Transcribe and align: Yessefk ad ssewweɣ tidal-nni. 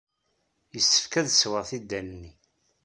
Yessefk 0.73 1.13
ad 1.19 1.27
ssewweɣ 1.29 1.63
tidal-nni. 1.69 2.31